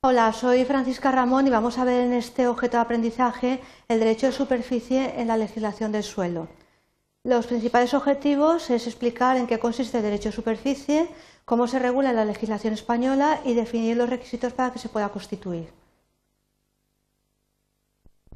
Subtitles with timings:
[0.00, 4.26] Hola, soy Francisca Ramón y vamos a ver en este objeto de aprendizaje el derecho
[4.26, 6.46] de superficie en la legislación del suelo.
[7.24, 11.08] Los principales objetivos es explicar en qué consiste el derecho de superficie,
[11.44, 15.08] cómo se regula en la legislación española y definir los requisitos para que se pueda
[15.08, 15.72] constituir.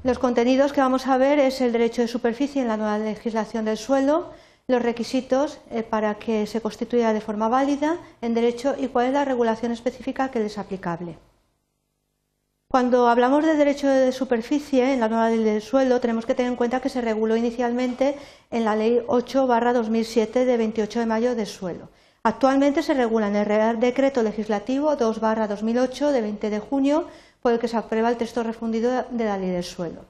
[0.03, 3.63] Los contenidos que vamos a ver es el derecho de superficie en la nueva legislación
[3.63, 4.33] del suelo,
[4.67, 9.13] los requisitos eh, para que se constituya de forma válida en derecho y cuál es
[9.13, 11.17] la regulación específica que es aplicable.
[12.73, 16.51] Cuando hablamos de derecho de superficie en la nueva ley del suelo, tenemos que tener
[16.51, 18.15] en cuenta que se reguló inicialmente
[18.49, 21.89] en la Ley 8-2007 de 28 de mayo del suelo.
[22.23, 27.05] Actualmente se regula en el Real Decreto Legislativo 2-2008 de 20 de junio,
[27.43, 30.05] por el que se aprueba el texto refundido de la Ley del Suelo.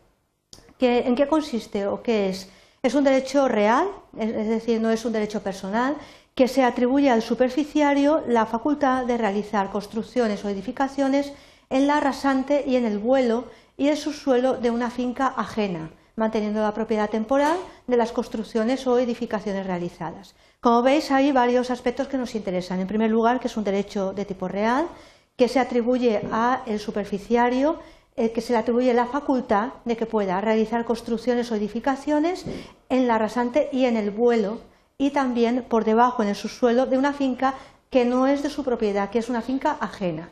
[0.80, 2.48] ¿En qué consiste o qué es?
[2.82, 5.98] Es un derecho real, es decir, no es un derecho personal,
[6.34, 11.34] que se atribuye al superficiario la facultad de realizar construcciones o edificaciones
[11.70, 13.46] en la rasante y en el vuelo
[13.78, 19.00] y el subsuelo de una finca ajena, manteniendo la propiedad temporal de las construcciones o
[19.00, 20.36] edificaciones realizadas.
[20.62, 22.80] Como veis, hay varios aspectos que nos interesan.
[22.80, 24.88] En primer lugar, que es un derecho de tipo real,
[25.36, 27.80] que se atribuye al superficiario,
[28.16, 32.46] eh, que se le atribuye la facultad de que pueda realizar construcciones o edificaciones
[32.90, 34.62] en la rasante y en el vuelo,
[35.00, 37.56] y también por debajo, en el subsuelo, de una finca
[37.90, 40.30] que no es de su propiedad, que es una finca ajena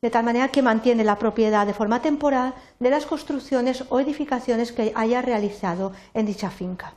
[0.00, 4.72] de tal manera que mantiene la propiedad de forma temporal de las construcciones o edificaciones
[4.72, 6.94] que haya realizado en dicha finca.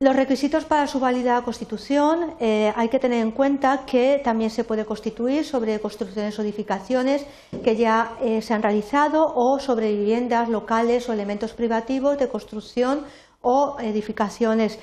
[0.00, 4.64] Los requisitos para su válida constitución eh, hay que tener en cuenta que también se
[4.64, 7.24] puede constituir sobre construcciones o edificaciones
[7.62, 13.04] que ya eh, se han realizado o sobre viviendas locales o elementos privativos de construcción
[13.40, 14.78] o edificaciones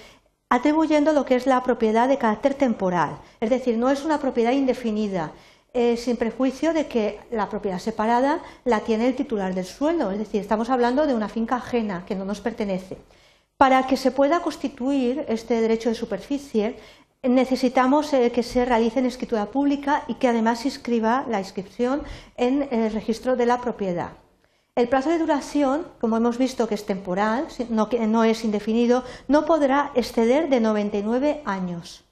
[0.50, 4.52] atribuyendo lo que es la propiedad de carácter temporal, es decir, no es una propiedad
[4.52, 5.32] indefinida,
[5.74, 10.20] eh, sin prejuicio de que la propiedad separada la tiene el titular del suelo, es
[10.20, 12.98] decir, estamos hablando de una finca ajena que no nos pertenece.
[13.56, 16.76] Para que se pueda constituir este derecho de superficie,
[17.24, 22.04] necesitamos eh, que se realice en escritura pública y que además se inscriba la inscripción
[22.36, 24.12] en el registro de la propiedad.
[24.76, 29.46] El plazo de duración, como hemos visto que es temporal, no, no es indefinido, no
[29.46, 32.04] podrá exceder de 99 años.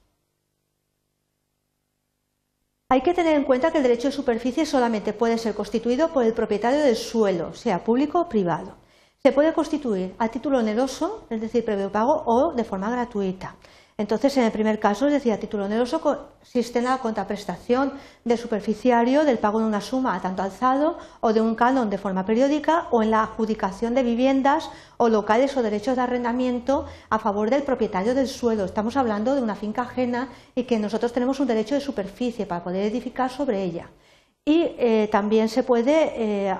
[2.92, 6.24] Hay que tener en cuenta que el derecho de superficie solamente puede ser constituido por
[6.26, 8.78] el propietario del suelo, sea público o privado.
[9.22, 13.58] Se puede constituir a título oneroso, es decir, previo pago, o de forma gratuita.
[14.00, 17.92] Entonces, en el primer caso, es decir, a título oneroso, consiste en la contraprestación
[18.24, 21.98] del superficiario del pago de una suma a tanto alzado o de un canon de
[21.98, 27.20] forma periódica o en la adjudicación de viviendas o locales o derechos de arrendamiento a
[27.20, 28.64] favor del propietario del suelo.
[28.64, 32.64] Estamos hablando de una finca ajena y que nosotros tenemos un derecho de superficie para
[32.64, 33.90] poder edificar sobre ella.
[34.46, 36.58] Y eh, también se puede eh,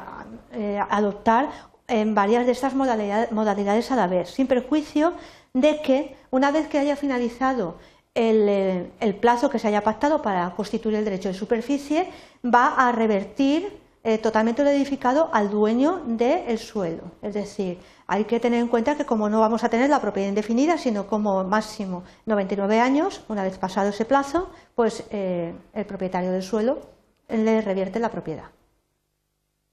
[0.52, 1.48] eh, adoptar
[1.90, 5.14] en varias de estas modalidades a la vez, sin perjuicio
[5.54, 7.76] de que una vez que haya finalizado
[8.16, 12.10] eh, el, plazo que se haya pactado para constituir el derecho de superficie,
[12.44, 17.04] va a revertir eh, totalmente lo edificado al dueño del suelo.
[17.22, 20.30] Es decir, hay que tener en cuenta que como no vamos a tener la propiedad
[20.30, 26.32] indefinida, sino como máximo 99 años, una vez pasado ese plazo, pues eh, el propietario
[26.32, 26.80] del suelo
[27.28, 28.46] le revierte la propiedad.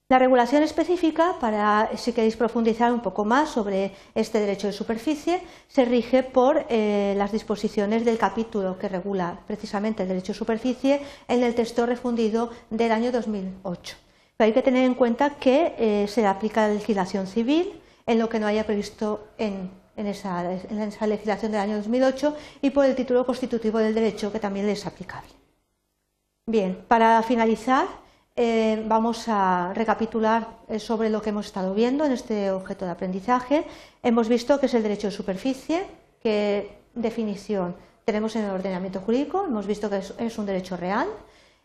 [0.09, 5.43] La regulación específica, para si queréis profundizar un poco más sobre este derecho de superficie,
[5.67, 11.01] se rige por eh, las disposiciones del capítulo que regula precisamente el derecho de superficie
[11.27, 13.97] en el texto refundido del año 2008.
[14.37, 18.29] Pero hay que tener en cuenta que eh, se aplica la legislación civil en lo
[18.29, 20.45] que no haya previsto en, esa,
[21.05, 25.31] legislación del año 2008 y por el título constitutivo del derecho que también es aplicable.
[26.47, 27.89] Bien, para finalizar,
[28.39, 32.91] eh, vamos a recapitular eh, sobre lo que hemos estado viendo en este objeto de
[32.91, 33.65] aprendizaje.
[34.03, 35.87] Hemos visto que es el derecho de superficie,
[36.23, 41.09] qué definición tenemos en el ordenamiento jurídico, hemos visto que es, un derecho real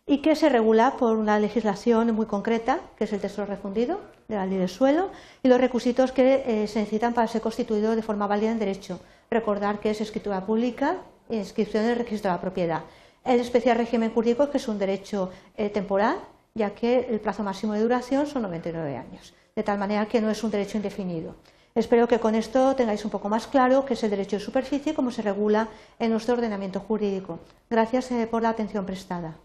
[0.07, 3.99] y que se regula por una legislación muy concreta, que es el texto refundido
[4.29, 5.09] de la ley del suelo,
[5.43, 9.01] y los requisitos que eh, se necesitan para ser constituido de forma válida en derecho.
[9.29, 10.97] Recordar que es escritura pública
[11.29, 12.81] inscripción en el registro de la propiedad.
[13.23, 15.31] El especial régimen jurídico, que es un derecho
[15.73, 16.17] temporal,
[16.53, 20.29] ya que el plazo máximo de duración son 99 años, de tal manera que no
[20.29, 21.35] es un derecho indefinido.
[21.73, 24.91] Espero que con esto tengáis un poco más claro qué es el derecho de superficie
[24.91, 25.69] y cómo se regula
[25.99, 27.39] en nuestro ordenamiento jurídico.
[27.69, 29.35] Gracias eh, por la atención prestada.